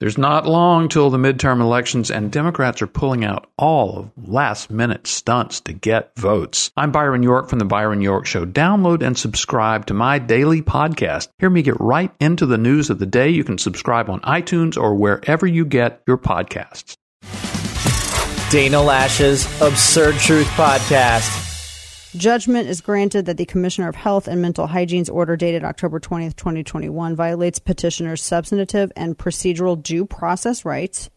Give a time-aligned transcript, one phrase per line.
[0.00, 4.70] There's not long till the midterm elections, and Democrats are pulling out all of last
[4.70, 6.72] minute stunts to get votes.
[6.74, 8.46] I'm Byron York from The Byron York Show.
[8.46, 11.28] Download and subscribe to my daily podcast.
[11.38, 13.28] Hear me get right into the news of the day.
[13.28, 16.96] You can subscribe on iTunes or wherever you get your podcasts.
[18.50, 21.49] Dana Loesch's Absurd Truth Podcast.
[22.16, 26.34] Judgment is granted that the Commissioner of Health and Mental Hygiene's order dated October 20th,
[26.34, 31.08] 2021 violates petitioners' substantive and procedural due process rights.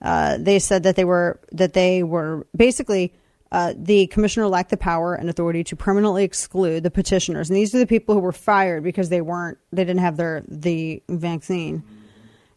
[0.00, 3.12] Uh, they said that they were that they were basically
[3.52, 7.74] uh, the commissioner lacked the power and authority to permanently exclude the petitioners, and these
[7.74, 11.82] are the people who were fired because they weren't they didn't have their the vaccine.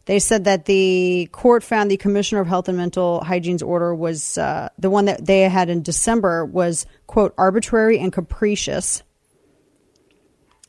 [0.06, 4.36] They said that the court found the Commissioner of Health and Mental Hygiene's order was
[4.36, 9.02] uh, the one that they had in December was, quote, arbitrary and capricious.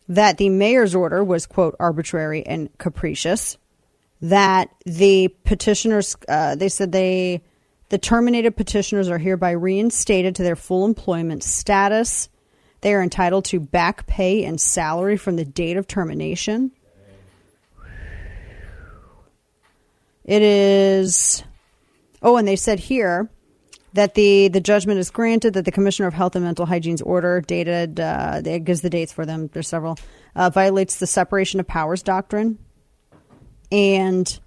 [0.08, 3.58] That the mayor's order was, quote, arbitrary and capricious.
[4.22, 7.44] That the petitioners, uh, they said they,
[7.90, 12.30] the terminated petitioners are hereby reinstated to their full employment status.
[12.80, 16.72] They are entitled to back pay and salary from the date of termination.
[20.26, 21.44] It is.
[22.22, 23.30] Oh, and they said here
[23.94, 27.42] that the the judgment is granted that the Commissioner of Health and Mental Hygiene's order,
[27.42, 29.50] dated, uh, it gives the dates for them.
[29.54, 29.98] There's several,
[30.36, 32.58] uh, violates the separation of powers doctrine,
[33.72, 34.40] and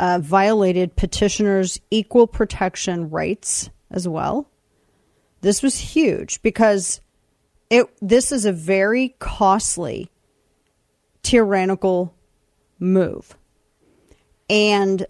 [0.00, 4.48] uh, violated petitioners' equal protection rights as well.
[5.42, 7.00] This was huge because
[7.70, 7.86] it.
[8.02, 10.10] This is a very costly,
[11.22, 12.12] tyrannical
[12.80, 13.38] move,
[14.50, 15.06] and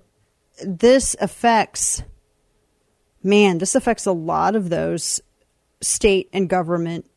[0.65, 2.03] this affects,
[3.23, 5.21] man, this affects a lot of those
[5.81, 7.11] state and government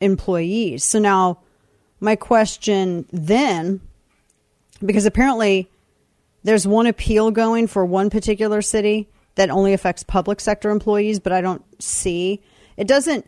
[0.00, 0.84] employees.
[0.84, 1.40] So now,
[2.00, 3.80] my question then,
[4.84, 5.70] because apparently
[6.42, 11.32] there's one appeal going for one particular city that only affects public sector employees, but
[11.32, 12.42] I don't see
[12.76, 13.26] it doesn't.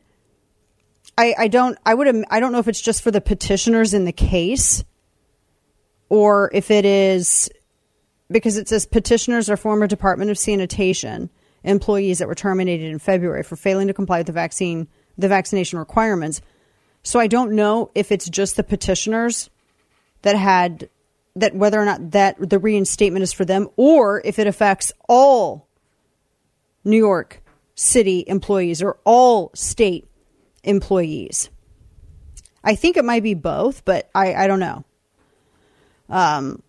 [1.16, 4.04] I, I don't I would I don't know if it's just for the petitioners in
[4.04, 4.82] the case
[6.09, 7.48] or if it is
[8.31, 11.31] because it says petitioners are former Department of Sanitation
[11.62, 15.79] employees that were terminated in February for failing to comply with the vaccine the vaccination
[15.79, 16.41] requirements.
[17.03, 19.49] So I don't know if it's just the petitioners
[20.23, 20.89] that had
[21.37, 25.69] that whether or not that the reinstatement is for them or if it affects all
[26.85, 27.43] New York
[27.75, 30.09] City employees or all state
[30.62, 31.51] employees.
[32.62, 34.85] I think it might be both, but I, I don't know.
[36.09, 36.62] Um,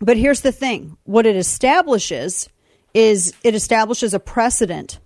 [0.00, 2.48] but here's the thing what it establishes
[2.92, 4.98] is it establishes a precedent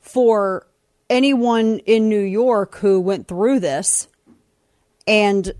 [0.00, 0.66] for
[1.08, 4.08] anyone in New York who went through this
[5.06, 5.52] and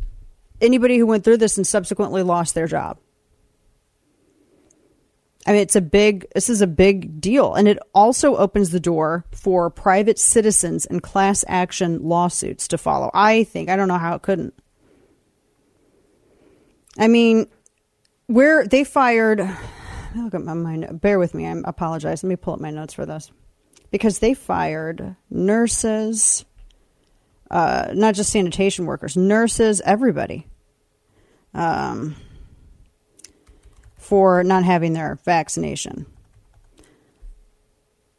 [0.61, 2.99] anybody who went through this and subsequently lost their job.
[5.47, 7.55] I mean, it's a big, this is a big deal.
[7.55, 13.11] And it also opens the door for private citizens and class action lawsuits to follow.
[13.13, 14.55] I think, I don't know how it couldn't.
[16.97, 17.49] I mean,
[18.33, 19.39] where they fired,
[20.17, 21.01] look at my mind.
[21.01, 21.47] Bear with me.
[21.47, 22.23] I apologize.
[22.23, 23.31] Let me pull up my notes for this
[23.91, 26.45] because they fired nurses,
[27.51, 30.47] uh, not just sanitation workers, nurses, everybody,
[31.55, 32.17] um,
[33.97, 36.07] for not having their vaccination.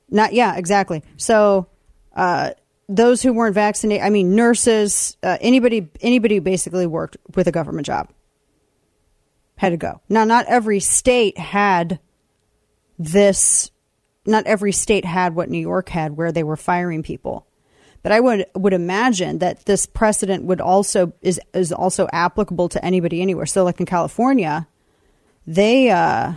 [0.09, 1.03] Not yeah, exactly.
[1.17, 1.67] So.
[2.15, 2.51] Uh,
[2.89, 7.51] those who weren't vaccinated, I mean, nurses, uh, anybody, anybody who basically worked with a
[7.51, 8.09] government job
[9.55, 10.01] had to go.
[10.09, 11.99] Now, not every state had
[12.97, 13.71] this,
[14.25, 17.47] not every state had what New York had where they were firing people.
[18.01, 22.83] But I would would imagine that this precedent would also is is also applicable to
[22.83, 23.45] anybody anywhere.
[23.45, 24.67] So, like in California,
[25.47, 26.33] they uh,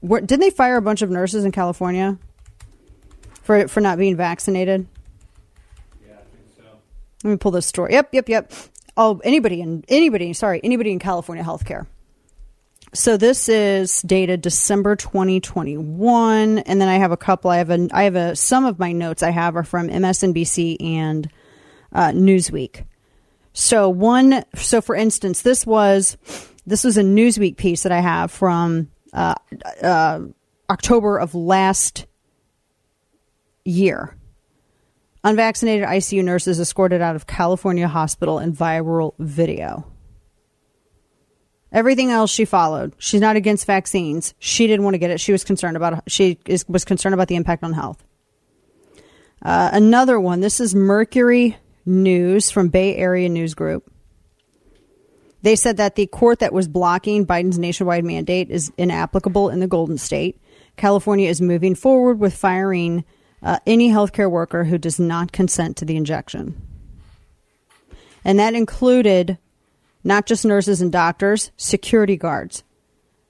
[0.00, 2.18] were, didn't they fire a bunch of nurses in California
[3.42, 4.88] for for not being vaccinated?
[6.04, 6.64] Yeah, I think so.
[7.22, 7.92] Let me pull this story.
[7.92, 8.52] Yep, yep, yep.
[8.96, 11.86] Oh, anybody in anybody, sorry, anybody in California healthcare.
[12.94, 17.50] So this is dated December 2021, and then I have a couple.
[17.50, 20.76] I have a I have a some of my notes I have are from MSNBC
[20.80, 21.28] and
[21.92, 22.84] uh, Newsweek.
[23.52, 26.16] So one, so for instance, this was
[26.66, 29.34] this was a Newsweek piece that I have from uh,
[29.82, 30.20] uh,
[30.70, 32.06] October of last
[33.64, 34.16] year.
[35.24, 39.84] Unvaccinated ICU nurses escorted out of California hospital in viral video.
[41.72, 42.94] Everything else she followed.
[42.98, 44.34] She's not against vaccines.
[44.38, 45.20] She didn't want to get it.
[45.20, 48.02] She was concerned about she is, was concerned about the impact on health.
[49.42, 50.40] Uh, another one.
[50.40, 53.90] This is Mercury News from Bay Area News Group.
[55.42, 59.68] They said that the court that was blocking Biden's nationwide mandate is inapplicable in the
[59.68, 60.40] Golden State.
[60.76, 63.04] California is moving forward with firing
[63.42, 66.60] uh, any healthcare worker who does not consent to the injection.
[68.24, 69.38] And that included
[70.08, 72.64] not just nurses and doctors, security guards,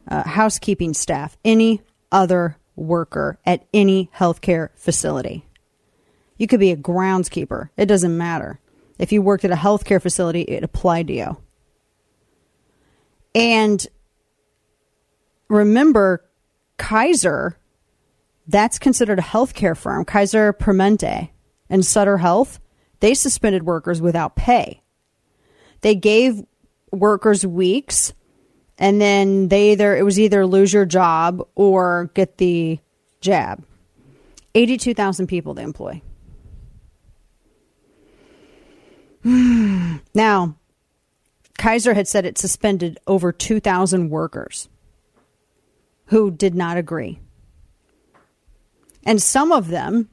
[0.06, 1.82] uh, housekeeping staff, any
[2.12, 5.44] other worker at any healthcare facility.
[6.36, 8.60] You could be a groundskeeper, it doesn't matter.
[8.96, 11.36] If you worked at a healthcare facility, it applied to you.
[13.34, 13.84] And
[15.48, 16.24] remember,
[16.76, 17.58] Kaiser,
[18.46, 20.04] that's considered a healthcare firm.
[20.04, 21.30] Kaiser Permanente
[21.68, 22.60] and Sutter Health,
[23.00, 24.82] they suspended workers without pay.
[25.80, 26.44] They gave
[26.92, 28.12] workers weeks
[28.78, 32.78] and then they either it was either lose your job or get the
[33.20, 33.64] jab.
[34.54, 36.00] 82,000 people they employ.
[40.14, 40.56] now,
[41.58, 44.68] Kaiser had said it suspended over 2,000 workers
[46.06, 47.18] who did not agree.
[49.04, 50.08] And some of them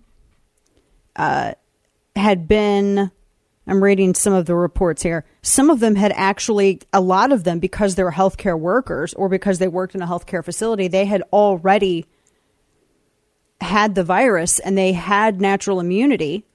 [1.16, 1.54] uh,
[2.16, 3.12] had been,
[3.68, 7.44] I'm reading some of the reports here, some of them had actually, a lot of
[7.44, 11.06] them, because they were healthcare workers or because they worked in a healthcare facility, they
[11.06, 12.06] had already
[13.62, 16.46] had the virus and they had natural immunity,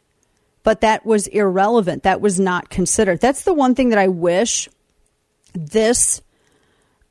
[0.62, 2.04] but that was irrelevant.
[2.04, 3.20] That was not considered.
[3.20, 4.68] That's the one thing that I wish
[5.52, 6.22] this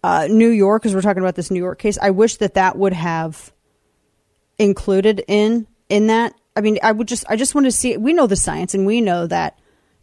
[0.03, 2.77] uh, New York, because we're talking about this New York case, I wish that that
[2.77, 3.51] would have
[4.57, 6.33] included in in that.
[6.55, 7.97] I mean, I would just I just want to see.
[7.97, 9.58] We know the science, and we know that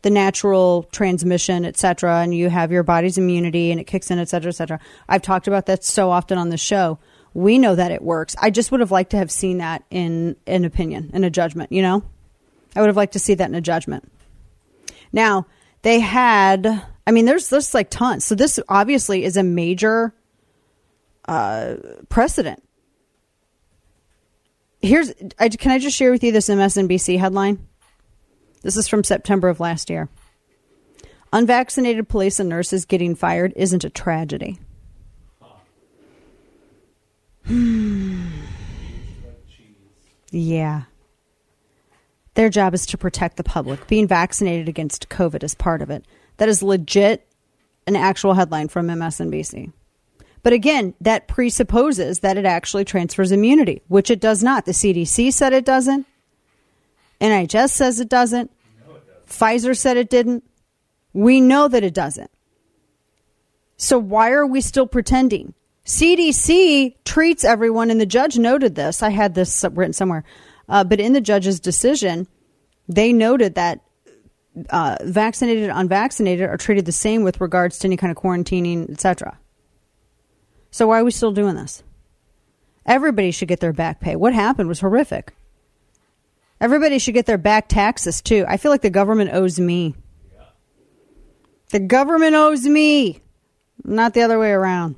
[0.06, 4.20] the natural transmission, et cetera, and you have your body's immunity, and it kicks in,
[4.20, 4.78] et cetera, et cetera.
[5.08, 7.00] I've talked about that so often on the show.
[7.34, 8.36] We know that it works.
[8.40, 11.72] I just would have liked to have seen that in an opinion, in a judgment.
[11.72, 12.04] You know,
[12.76, 14.08] I would have liked to see that in a judgment.
[15.12, 15.46] Now
[15.82, 18.24] they had I mean, there's there's like tons.
[18.24, 20.14] So this obviously is a major
[21.26, 21.74] uh,
[22.08, 22.62] precedent.
[24.80, 27.66] Here's I, can I just share with you this MSNBC headline?
[28.62, 30.08] This is from September of last year.
[31.32, 34.58] Unvaccinated police and nurses getting fired isn't a tragedy.
[37.46, 38.26] Hmm.
[40.32, 40.82] yeah.
[42.34, 43.86] Their job is to protect the public.
[43.86, 46.04] Being vaccinated against COVID is part of it.
[46.38, 47.26] That is legit
[47.86, 49.72] an actual headline from MSNBC.
[50.42, 54.64] But again, that presupposes that it actually transfers immunity, which it does not.
[54.64, 56.06] The CDC said it doesn't.
[57.20, 58.50] NHS says it doesn't.
[59.28, 60.44] Pfizer said it didn't.
[61.12, 62.30] We know that it doesn't.
[63.76, 65.54] So why are we still pretending?
[65.84, 69.02] CDC treats everyone, and the judge noted this.
[69.02, 70.24] I had this written somewhere.
[70.68, 72.26] Uh, but in the judge's decision,
[72.88, 73.80] they noted that
[74.70, 78.90] uh, vaccinated and unvaccinated are treated the same with regards to any kind of quarantining,
[78.90, 79.38] etc.
[80.70, 81.82] So why are we still doing this?
[82.84, 84.16] Everybody should get their back pay.
[84.16, 85.34] What happened was horrific.
[86.60, 88.44] Everybody should get their back taxes too.
[88.48, 89.94] I feel like the government owes me.
[91.70, 93.20] The government owes me,
[93.84, 94.96] not the other way around.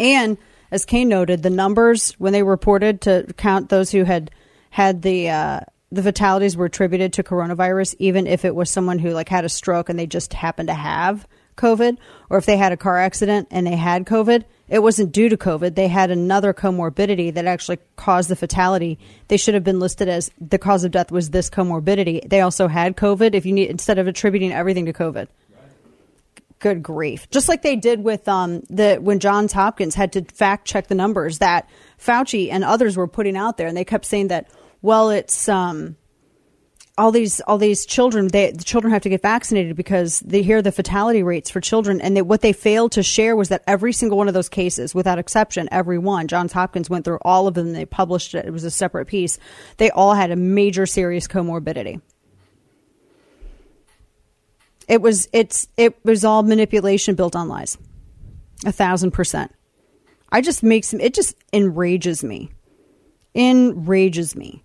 [0.00, 0.36] And
[0.70, 4.30] as Kane noted, the numbers when they reported to count those who had
[4.70, 5.60] had the uh,
[5.92, 9.50] the fatalities were attributed to coronavirus, even if it was someone who like had a
[9.50, 11.98] stroke and they just happened to have COVID,
[12.30, 15.36] or if they had a car accident and they had COVID, it wasn't due to
[15.36, 15.74] COVID.
[15.74, 18.98] They had another comorbidity that actually caused the fatality.
[19.28, 22.26] They should have been listed as the cause of death was this comorbidity.
[22.26, 23.34] They also had COVID.
[23.34, 25.28] If you need instead of attributing everything to COVID.
[26.58, 27.28] Good grief!
[27.28, 30.94] Just like they did with um, the when Johns Hopkins had to fact check the
[30.94, 31.68] numbers that
[31.98, 34.48] Fauci and others were putting out there, and they kept saying that
[34.80, 35.96] well, it's um,
[36.98, 38.28] all these all these children.
[38.28, 42.00] They, the children have to get vaccinated because they hear the fatality rates for children,
[42.00, 44.94] and they, what they failed to share was that every single one of those cases,
[44.94, 47.72] without exception, every one, Johns Hopkins went through all of them.
[47.72, 48.44] They published it.
[48.44, 49.38] It was a separate piece.
[49.78, 52.00] They all had a major serious comorbidity.
[54.88, 57.78] It was it's it was all manipulation built on lies,
[58.66, 59.54] a thousand percent.
[60.30, 62.50] I just makes it just enrages me,
[63.34, 64.62] enrages me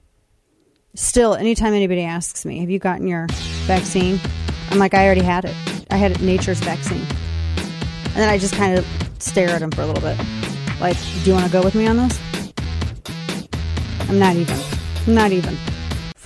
[0.97, 3.27] still, anytime anybody asks me, "Have you gotten your
[3.65, 4.19] vaccine?"
[4.71, 5.55] I'm like, "I already had it.
[5.89, 7.05] I had it, nature's vaccine."
[8.07, 8.85] And then I just kind of
[9.19, 10.17] stare at them for a little bit,
[10.81, 12.19] like, "Do you want to go with me on this?"
[14.09, 14.59] I'm not even.
[15.05, 15.57] I'm not even.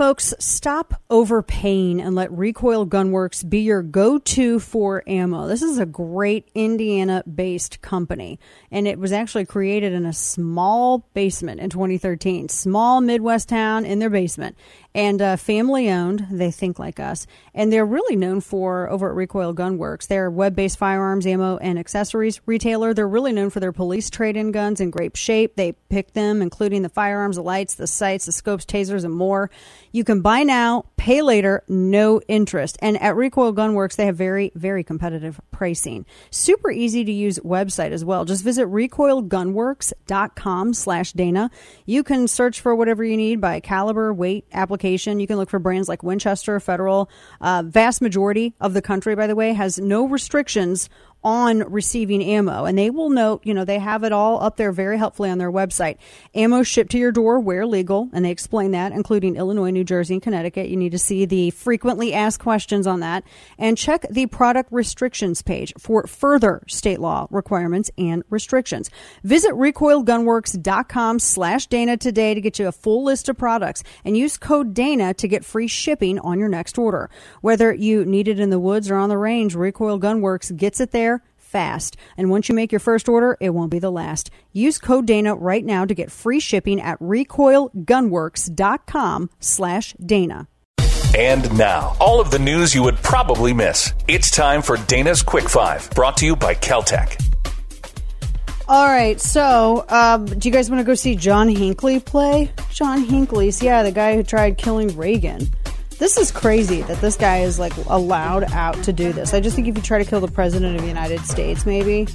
[0.02, 5.46] Folks, stop overpaying and let Recoil Gunworks be your go to for ammo.
[5.46, 8.40] This is a great Indiana based company,
[8.72, 12.50] and it was actually created in a small basement in 2013.
[12.50, 14.58] Small Midwest town in their basement
[14.94, 16.28] and uh, family owned.
[16.30, 20.08] They think like us, and they're really known for over at Recoil Gunworks.
[20.08, 22.94] They're web-based firearms, ammo, and accessories retailer.
[22.94, 25.56] They're really known for their police trade-in guns in great shape.
[25.56, 29.50] They pick them, including the firearms, the lights, the sights, the scopes, tasers, and more.
[29.94, 32.78] You can buy now, pay later, no interest.
[32.82, 36.06] And at Recoil Gunworks, they have very, very competitive pricing.
[36.32, 38.26] Super easy to use website as well.
[38.26, 41.50] Just visit recoilgunworks.com slash Dana.
[41.86, 44.81] You can search for whatever you need by caliber, weight, application.
[45.20, 47.10] You can look for brands like Winchester, Federal.
[47.40, 50.90] Uh, vast majority of the country, by the way, has no restrictions
[51.24, 52.66] on receiving ammo.
[52.66, 55.38] And they will note, you know, they have it all up there very helpfully on
[55.38, 55.98] their website.
[56.34, 60.16] Ammo shipped to your door where legal, and they explain that, including Illinois, New Jersey,
[60.16, 60.70] and Connecticut.
[60.70, 63.24] You need to see the frequently asked questions on that
[63.58, 68.90] and check the product restrictions page for further state law requirements and restrictions.
[69.24, 74.38] Visit recoilgunworks.com slash Dana today to get you a full list of products and use
[74.38, 77.10] code Dana to get free shipping on your next order.
[77.42, 80.92] Whether you need it in the woods or on the range, Recoil Gunworks gets it
[80.92, 81.11] there
[81.52, 81.98] fast.
[82.18, 84.30] And once you make your first order, it won't be the last.
[84.54, 90.48] Use code Dana right now to get free shipping at recoilgunworks.com slash Dana.
[91.16, 93.94] And now, all of the news you would probably miss.
[94.08, 97.22] It's time for Dana's Quick Five, brought to you by Keltec.
[98.70, 102.50] All right, so um, do you guys want to go see John Hinckley play?
[102.70, 105.50] John Hinckley's, yeah, the guy who tried killing Reagan.
[106.02, 109.36] This is crazy that this guy is like allowed out to do this.
[109.36, 112.08] I just think if you try to kill the president of the United States, maybe,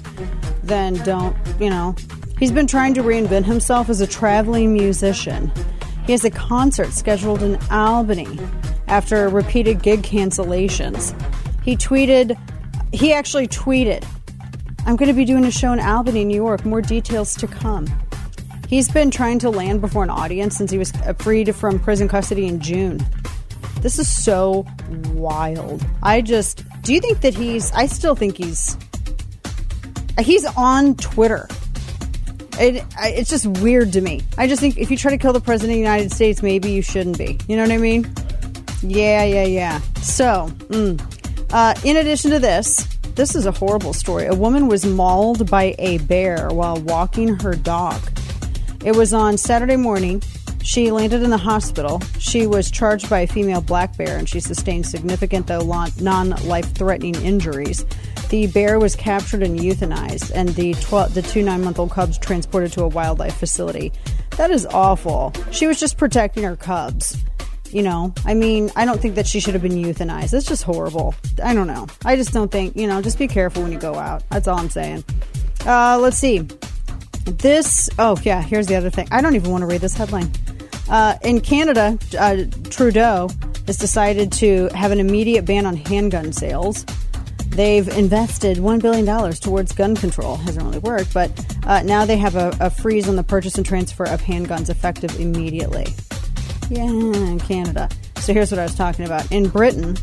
[0.65, 1.95] then don't, you know.
[2.37, 5.53] He's been trying to reinvent himself as a traveling musician.
[6.05, 8.41] He has a concert scheduled in Albany
[8.89, 11.15] after repeated gig cancellations.
[11.63, 12.37] He tweeted,
[12.93, 14.05] he actually tweeted,
[14.85, 16.65] I'm going to be doing a show in Albany, New York.
[16.65, 17.87] More details to come.
[18.67, 22.49] He's been trying to land before an audience since he was freed from prison custody
[22.49, 22.99] in June.
[23.87, 24.67] This is so
[25.13, 25.87] wild.
[26.03, 28.77] I just do you think that he's I still think he's
[30.19, 31.47] he's on Twitter.
[32.59, 34.23] It, it's just weird to me.
[34.37, 36.73] I just think if you try to kill the president of the United States, maybe
[36.73, 37.39] you shouldn't be.
[37.47, 38.13] You know what I mean?
[38.83, 39.81] Yeah, yeah, yeah.
[40.03, 41.01] So, mm.
[41.53, 44.27] uh, in addition to this, this is a horrible story.
[44.27, 48.03] A woman was mauled by a bear while walking her dog.
[48.85, 50.25] It was on Saturday morning
[50.67, 52.03] she landed in the hospital.
[52.19, 55.61] She was charged by a female black bear and she sustained significant, though
[56.01, 57.87] non life threatening injuries.
[58.31, 62.19] The bear was captured and euthanized, and the, tw- the two nine month old cubs
[62.19, 63.93] transported to a wildlife facility.
[64.39, 65.33] That is awful.
[65.53, 67.17] She was just protecting her cubs.
[67.71, 70.31] You know, I mean, I don't think that she should have been euthanized.
[70.31, 71.15] That's just horrible.
[71.43, 71.87] I don't know.
[72.05, 74.25] I just don't think, you know, just be careful when you go out.
[74.31, 75.05] That's all I'm saying.
[75.65, 76.41] Uh, let's see.
[77.25, 79.09] This, oh, yeah, here's the other thing.
[79.11, 80.31] I don't even want to read this headline.
[80.89, 83.29] Uh, in Canada, uh, Trudeau
[83.67, 86.85] has decided to have an immediate ban on handgun sales.
[87.49, 90.37] They've invested $1 billion towards gun control.
[90.37, 91.31] Hasn't really worked, but
[91.67, 95.19] uh, now they have a, a, freeze on the purchase and transfer of handguns effective
[95.19, 95.87] immediately.
[96.69, 97.89] Yeah, in Canada.
[98.17, 99.31] So here's what I was talking about.
[99.33, 99.97] In Britain,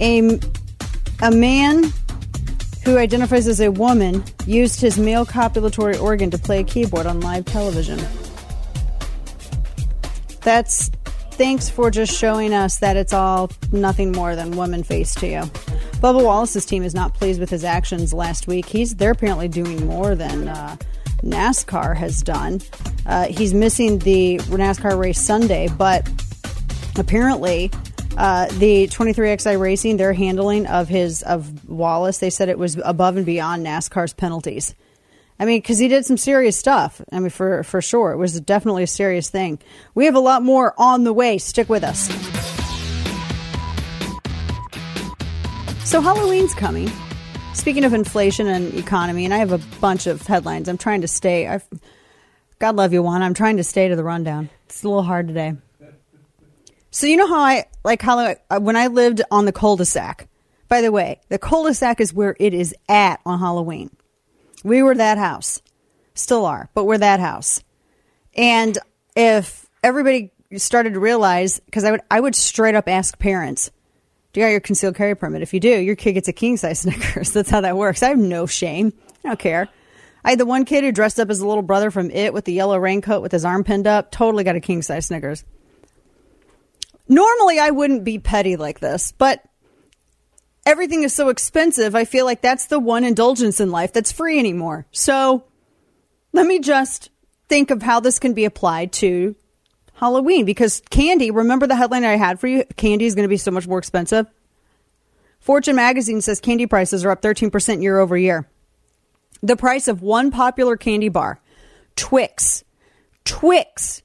[0.00, 0.40] a,
[1.22, 1.84] a man
[2.84, 7.20] who identifies as a woman used his male copulatory organ to play a keyboard on
[7.20, 8.00] live television.
[10.50, 10.88] That's
[11.38, 15.42] thanks for just showing us that it's all nothing more than woman face to you.
[16.02, 18.66] Bubba Wallace's team is not pleased with his actions last week.
[18.66, 20.76] He's they're apparently doing more than uh,
[21.22, 22.60] NASCAR has done.
[23.06, 26.10] Uh, he's missing the NASCAR race Sunday, but
[26.96, 27.70] apparently
[28.16, 33.16] uh, the 23XI Racing, their handling of his of Wallace, they said it was above
[33.16, 34.74] and beyond NASCAR's penalties.
[35.40, 37.00] I mean, because he did some serious stuff.
[37.10, 39.58] I mean, for for sure, it was definitely a serious thing.
[39.94, 41.38] We have a lot more on the way.
[41.38, 42.08] Stick with us.
[45.88, 46.92] So Halloween's coming.
[47.54, 50.68] Speaking of inflation and economy, and I have a bunch of headlines.
[50.68, 51.48] I'm trying to stay.
[51.48, 51.66] I've,
[52.58, 53.22] God love you, Juan.
[53.22, 54.50] I'm trying to stay to the rundown.
[54.66, 55.54] It's a little hard today.
[56.90, 60.28] So you know how I like how uh, when I lived on the cul-de-sac.
[60.68, 63.90] By the way, the cul-de-sac is where it is at on Halloween.
[64.64, 65.62] We were that house.
[66.14, 67.62] Still are, but we're that house.
[68.34, 68.76] And
[69.16, 73.70] if everybody started to realize, because I would, I would straight up ask parents,
[74.32, 75.42] do you got your concealed carry permit?
[75.42, 77.32] If you do, your kid gets a king size Snickers.
[77.32, 78.02] That's how that works.
[78.02, 78.92] I have no shame.
[79.24, 79.68] I don't care.
[80.24, 82.44] I had the one kid who dressed up as a little brother from It with
[82.44, 84.10] the yellow raincoat with his arm pinned up.
[84.10, 85.44] Totally got a king size Snickers.
[87.08, 89.42] Normally, I wouldn't be petty like this, but
[90.66, 91.94] everything is so expensive.
[91.94, 94.86] I feel like that's the one indulgence in life that's free anymore.
[94.92, 95.44] So
[96.32, 97.10] let me just
[97.48, 99.34] think of how this can be applied to
[99.94, 102.64] Halloween because candy, remember the headline I had for you?
[102.76, 104.26] Candy is going to be so much more expensive.
[105.40, 108.48] Fortune magazine says candy prices are up 13% year over year.
[109.42, 111.40] The price of one popular candy bar,
[111.96, 112.62] Twix,
[113.24, 114.02] Twix,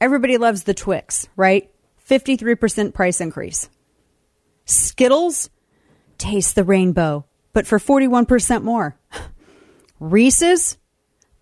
[0.00, 1.70] everybody loves the Twix, right?
[2.08, 3.68] 53% price increase.
[4.66, 5.48] Skittles,
[6.24, 8.96] taste the rainbow, but for 41% more.
[10.00, 10.78] Reese's,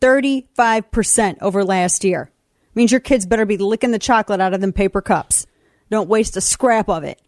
[0.01, 2.31] 35% over last year.
[2.75, 5.47] Means your kids better be licking the chocolate out of them paper cups.
[5.91, 7.21] Don't waste a scrap of it.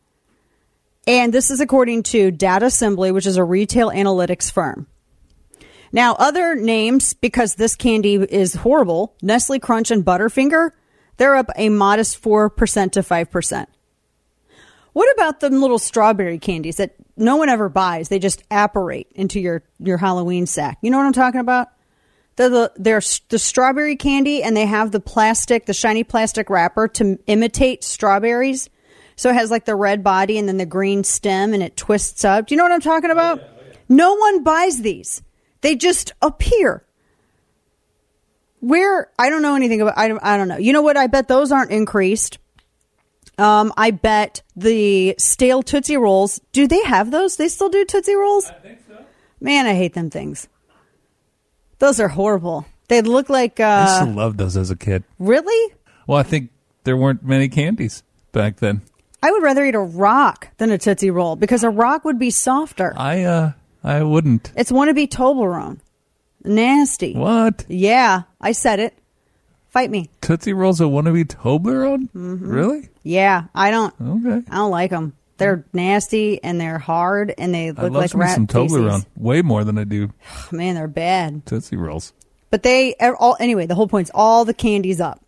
[1.06, 4.86] And this is according to Datasembly, which is a retail analytics firm.
[5.92, 10.70] Now, other names, because this candy is horrible, Nestle Crunch and Butterfinger,
[11.18, 13.66] they're up a modest 4% to 5%.
[14.92, 18.08] What about the little strawberry candies that no one ever buys?
[18.08, 20.78] They just apparate into your, your Halloween sack.
[20.82, 21.68] You know what I'm talking about?
[22.36, 26.88] They're the, they're the strawberry candy and they have the plastic, the shiny plastic wrapper
[26.88, 28.68] to imitate strawberries.
[29.16, 32.24] So it has like the red body and then the green stem and it twists
[32.24, 32.46] up.
[32.46, 33.38] Do you know what I'm talking about?
[33.38, 33.76] Oh, yeah, oh, yeah.
[33.88, 35.22] No one buys these.
[35.60, 36.84] They just appear.
[38.58, 40.56] Where I don't know anything about I don't, I don't know.
[40.56, 40.96] You know what?
[40.96, 42.38] I bet those aren't increased.
[43.38, 46.40] Um, I bet the stale Tootsie Rolls.
[46.52, 47.36] Do they have those?
[47.36, 48.48] They still do Tootsie Rolls?
[48.48, 49.04] I think so.
[49.40, 50.48] Man, I hate them things.
[51.78, 52.66] Those are horrible.
[52.88, 53.60] They look like.
[53.60, 55.04] Uh, I used to love those as a kid.
[55.18, 55.74] Really?
[56.06, 56.50] Well, I think
[56.84, 58.82] there weren't many candies back then.
[59.22, 62.30] I would rather eat a rock than a Tootsie Roll because a rock would be
[62.30, 62.92] softer.
[62.96, 64.52] I uh, I wouldn't.
[64.54, 65.80] It's wannabe Toblerone.
[66.44, 67.14] Nasty.
[67.14, 67.64] What?
[67.68, 68.98] Yeah, I said it.
[69.74, 70.08] Fight me.
[70.20, 72.08] Tootsie Rolls a wannabe Toblerone?
[72.14, 72.48] Mm-hmm.
[72.48, 72.88] Really?
[73.02, 73.92] Yeah, I don't.
[74.00, 74.46] Okay.
[74.48, 75.14] I don't like them.
[75.36, 78.98] They're nasty and they're hard and they look I love like some, rat some Toblerone
[78.98, 79.06] feces.
[79.16, 80.12] way more than I do
[80.52, 81.44] Man, they're bad.
[81.44, 82.12] Tootsie Rolls.
[82.50, 83.66] But they all anyway.
[83.66, 85.20] The whole point's all the candy's up.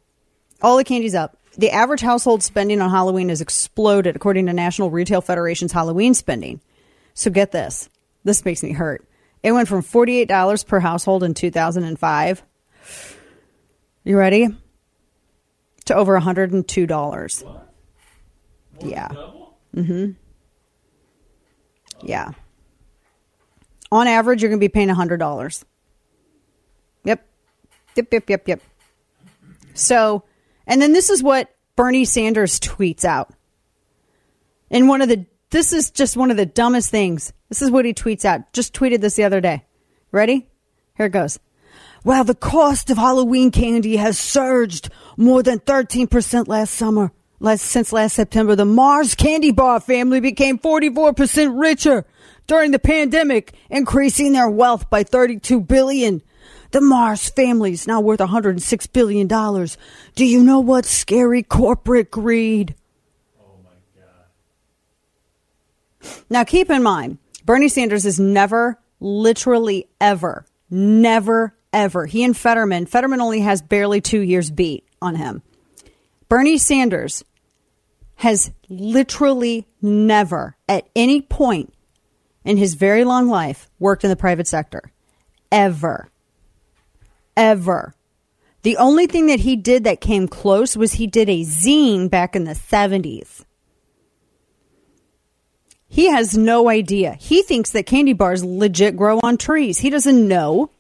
[0.63, 1.37] All the candy's up.
[1.59, 6.61] The average household spending on Halloween has exploded, according to National Retail Federation's Halloween spending.
[7.15, 7.91] So get this.
[8.23, 9.05] This makes me hurt.
[9.43, 12.45] It went from $48 per household in 2005.
[14.07, 14.47] You ready?
[15.87, 17.45] To over $102.
[17.45, 17.75] What?
[18.81, 19.09] Yeah.
[19.75, 20.13] Mm-hmm.
[22.07, 22.31] Yeah.
[23.91, 25.65] On average, you're going to be paying $100.
[27.03, 27.27] Yep.
[27.97, 28.61] Yep, yep, yep, yep.
[29.75, 30.23] So,
[30.69, 33.35] and then this is what Bernie Sanders tweets out.
[34.71, 37.33] In one of the, this is just one of the dumbest things.
[37.49, 38.53] This is what he tweets out.
[38.53, 39.65] Just tweeted this the other day.
[40.13, 40.47] Ready?
[40.97, 41.41] Here it goes.
[42.07, 47.93] While the cost of Halloween candy has surged more than 13% last summer, last, since
[47.93, 52.05] last September, the Mars Candy Bar family became 44% richer
[52.47, 56.23] during the pandemic, increasing their wealth by 32 billion.
[56.71, 59.77] The Mars family is now worth 106 billion dollars.
[60.15, 62.77] Do you know what scary corporate greed?
[63.43, 64.01] Oh my
[66.01, 66.21] god.
[66.31, 72.07] Now keep in mind, Bernie Sanders is never, literally ever, never, ever.
[72.07, 75.43] He and Fetterman, Fetterman only has barely two years beat on him.
[76.29, 77.23] Bernie Sanders
[78.17, 81.73] has literally never, at any point
[82.45, 84.91] in his very long life, worked in the private sector.
[85.53, 86.09] Ever.
[87.37, 87.95] Ever.
[88.63, 92.35] The only thing that he did that came close was he did a zine back
[92.35, 93.45] in the 70s.
[95.89, 97.17] He has no idea.
[97.21, 99.79] He thinks that candy bars legit grow on trees.
[99.79, 100.71] He doesn't know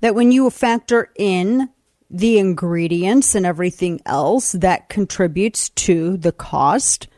[0.00, 1.68] that when you factor in
[2.10, 7.08] the ingredients and everything else that contributes to the cost,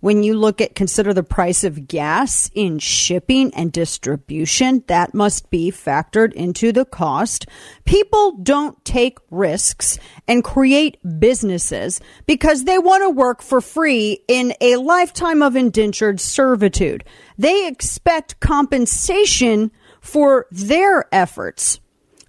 [0.00, 5.50] when you look at consider the price of gas in shipping and distribution, that must
[5.50, 7.46] be factored into the cost.
[7.84, 14.54] People don't take risks and create businesses because they want to work for free in
[14.60, 17.04] a lifetime of indentured servitude.
[17.36, 21.78] They expect compensation for their efforts.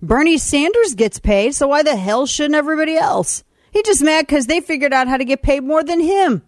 [0.02, 3.44] Bernie Sanders gets paid, so why the hell shouldn't everybody else?
[3.72, 6.42] He just mad because they figured out how to get paid more than him.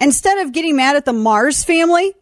[0.00, 2.14] Instead of getting mad at the Mars family,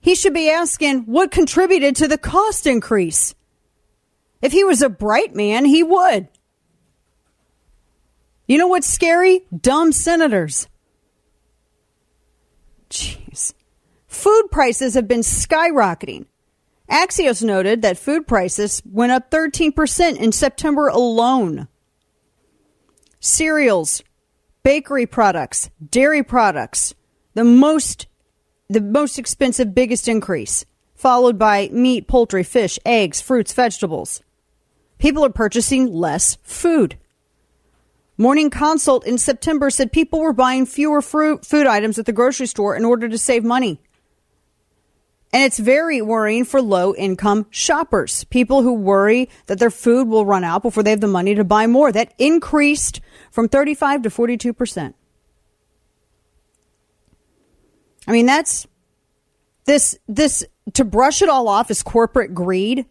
[0.00, 3.34] he should be asking what contributed to the cost increase.
[4.42, 6.28] If he was a bright man, he would.
[8.46, 9.46] You know what's scary?
[9.56, 10.68] Dumb senators.
[12.90, 13.54] Jeez.
[14.06, 16.26] Food prices have been skyrocketing.
[16.90, 21.68] Axios noted that food prices went up 13% in September alone.
[23.18, 24.02] Cereals,
[24.62, 26.94] bakery products, dairy products,
[27.34, 28.06] the most
[28.68, 34.22] the most expensive biggest increase, followed by meat, poultry, fish, eggs, fruits, vegetables.
[34.98, 36.98] People are purchasing less food.
[38.18, 42.46] Morning Consult in September said people were buying fewer fruit, food items at the grocery
[42.46, 43.80] store in order to save money.
[45.36, 50.24] And it's very worrying for low income shoppers, people who worry that their food will
[50.24, 51.92] run out before they have the money to buy more.
[51.92, 54.94] That increased from 35 to 42%.
[58.08, 58.66] I mean, that's
[59.66, 62.86] this, this, to brush it all off as corporate greed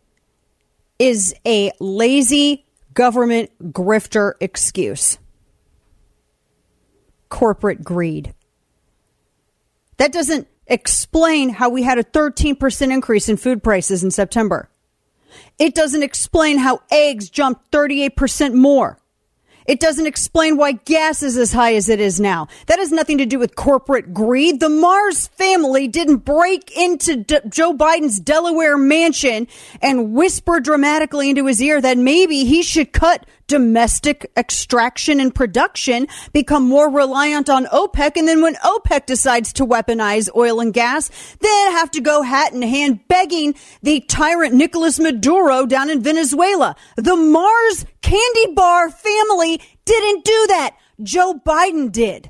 [1.00, 5.18] is a lazy government grifter excuse.
[7.30, 8.36] Corporate greed.
[9.98, 14.70] That doesn't explain how we had a 13% increase in food prices in September.
[15.60, 18.98] It doesn't explain how eggs jumped 38% more.
[19.66, 22.48] It doesn't explain why gas is as high as it is now.
[22.68, 24.60] That has nothing to do with corporate greed.
[24.60, 29.48] The Mars family didn't break into D- Joe Biden's Delaware mansion
[29.82, 36.08] and whisper dramatically into his ear that maybe he should cut domestic extraction and production,
[36.34, 41.10] become more reliant on OPEC, and then when OPEC decides to weaponize oil and gas,
[41.40, 46.76] then have to go hat in hand begging the tyrant Nicolas Maduro down in Venezuela.
[46.96, 50.78] The Mars candy bar family didn't do that.
[51.02, 52.30] Joe Biden did.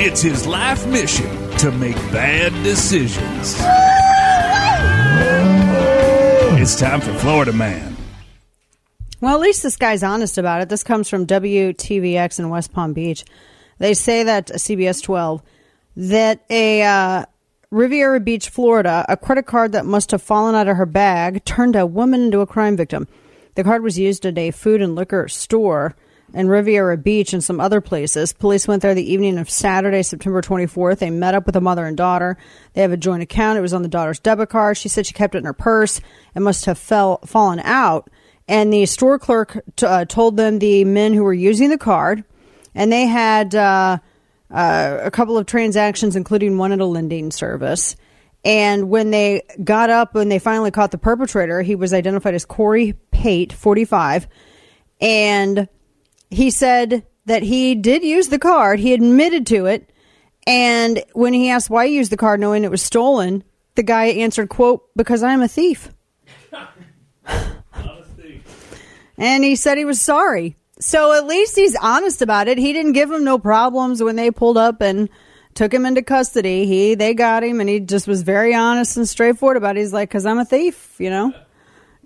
[0.00, 3.56] It's his life mission to make bad decisions.
[6.60, 7.96] It's time for Florida Man.
[9.20, 10.68] Well, at least this guy's honest about it.
[10.68, 13.24] This comes from WTVX in West Palm Beach.
[13.78, 15.42] They say that uh, CBS 12
[15.96, 17.24] that a uh,
[17.70, 21.74] Riviera Beach, Florida, a credit card that must have fallen out of her bag turned
[21.74, 23.08] a woman into a crime victim.
[23.56, 25.96] The card was used at a food and liquor store
[26.34, 28.32] in Riviera Beach and some other places.
[28.32, 30.98] Police went there the evening of Saturday, September 24th.
[30.98, 32.36] They met up with a mother and daughter.
[32.74, 33.58] They have a joint account.
[33.58, 34.76] It was on the daughter's debit card.
[34.76, 36.00] She said she kept it in her purse
[36.34, 38.10] and must have fell fallen out.
[38.46, 42.24] And the store clerk t- uh, told them the men who were using the card,
[42.74, 43.98] and they had uh,
[44.50, 47.94] uh, a couple of transactions, including one at a lending service.
[48.44, 52.46] And when they got up, when they finally caught the perpetrator, he was identified as
[52.46, 54.28] Corey Pate, 45.
[55.00, 55.68] And
[56.30, 58.80] he said that he did use the card.
[58.80, 59.90] He admitted to it.
[60.46, 64.06] And when he asked why he used the card knowing it was stolen, the guy
[64.06, 65.90] answered, quote, because I'm a thief.
[69.18, 70.56] and he said he was sorry.
[70.80, 72.56] So at least he's honest about it.
[72.56, 75.08] He didn't give him no problems when they pulled up and
[75.54, 76.66] took him into custody.
[76.66, 79.80] He they got him and he just was very honest and straightforward about it.
[79.80, 81.34] He's like, cause I'm a thief, you know?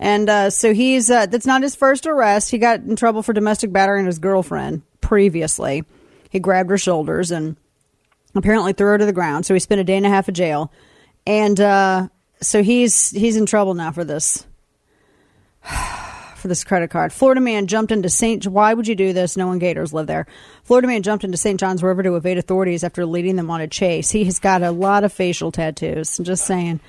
[0.03, 2.51] And uh, so he's uh, that's not his first arrest.
[2.51, 5.85] He got in trouble for domestic battery on his girlfriend previously.
[6.29, 7.57] He grabbed her shoulders and
[8.35, 9.47] apparently threw her to the ground.
[9.47, 10.73] So he spent a day and a half in jail,
[11.25, 12.09] and uh,
[12.41, 14.45] so he's he's in trouble now for this
[16.35, 17.13] for this credit card.
[17.13, 18.45] Florida man jumped into St.
[18.49, 19.37] Why would you do this?
[19.37, 20.27] No one Gators live there.
[20.65, 21.61] Florida man jumped into St.
[21.61, 24.11] John's River to evade authorities after leading them on a chase.
[24.11, 26.19] He has got a lot of facial tattoos.
[26.19, 26.81] I'm just saying.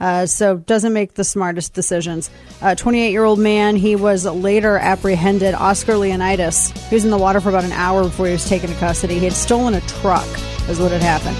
[0.00, 2.30] Uh, so doesn't make the smartest decisions.
[2.76, 5.54] 28 year old man, he was later apprehended.
[5.54, 8.70] Oscar Leonidas, he was in the water for about an hour before he was taken
[8.70, 9.18] to custody.
[9.18, 10.26] He had stolen a truck,
[10.68, 11.36] is what had happened.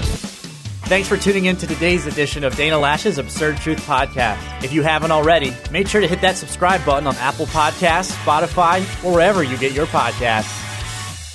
[0.91, 4.61] Thanks for tuning in to today's edition of Dana Loesch's Absurd Truth Podcast.
[4.61, 8.81] If you haven't already, make sure to hit that subscribe button on Apple Podcasts, Spotify,
[9.03, 10.70] or wherever you get your podcasts.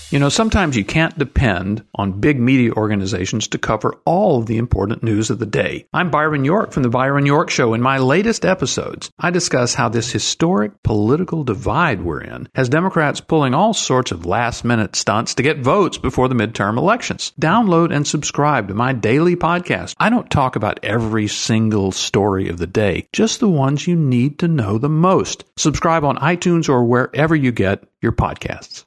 [0.09, 4.57] You know, sometimes you can't depend on big media organizations to cover all of the
[4.57, 5.89] important news of the day.
[5.93, 7.75] I'm Byron York from The Byron York Show.
[7.75, 13.21] In my latest episodes, I discuss how this historic political divide we're in has Democrats
[13.21, 17.33] pulling all sorts of last minute stunts to get votes before the midterm elections.
[17.41, 19.97] Download and subscribe to my daily podcast.
[19.99, 24.39] I don't talk about every single story of the day, just the ones you need
[24.39, 25.43] to know the most.
[25.57, 28.86] Subscribe on iTunes or wherever you get your podcasts.